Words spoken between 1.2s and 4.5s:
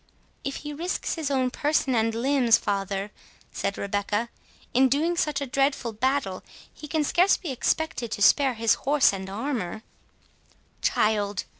own person and limbs, father," said Rebecca,